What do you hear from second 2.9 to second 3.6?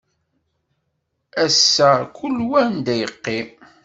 yeqqim.